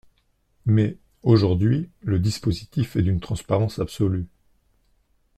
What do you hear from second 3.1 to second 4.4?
transparence absolue.